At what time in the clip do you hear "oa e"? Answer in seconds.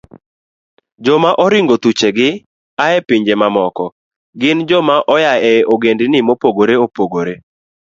5.13-5.53